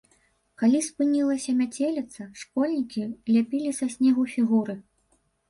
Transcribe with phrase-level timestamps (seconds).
[0.59, 3.01] Калі спынілася мяцеліца, школьнікі
[3.35, 4.79] ляпілі са снегу фігуры.